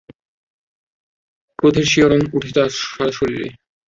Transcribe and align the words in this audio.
ক্রোধের 1.59 1.87
শিহরণ 1.91 2.21
ওঠে 2.35 2.51
তার 2.55 2.69
সারা 2.81 3.11
শরীরে। 3.11 3.47